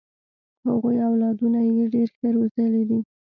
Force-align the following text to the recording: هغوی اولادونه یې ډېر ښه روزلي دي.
هغوی 0.67 0.97
اولادونه 1.09 1.59
یې 1.75 1.83
ډېر 1.93 2.07
ښه 2.17 2.27
روزلي 2.37 2.83
دي. 2.89 2.99